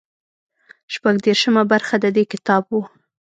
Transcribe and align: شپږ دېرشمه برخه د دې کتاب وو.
شپږ 0.93 1.15
دېرشمه 1.25 1.63
برخه 1.71 1.95
د 2.03 2.05
دې 2.15 2.23
کتاب 2.31 2.63
وو. 2.67 2.81